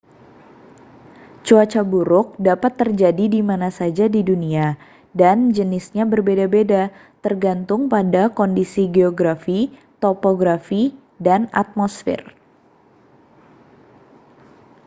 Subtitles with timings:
[1.45, 4.67] cuaca buruk dapat terjadi di mana saja di dunia
[5.21, 6.81] dan jenisnya berbeda-beda
[7.23, 9.61] tergantung pada kondisi geografi
[10.03, 10.83] topografi
[11.25, 12.21] dan atmosfer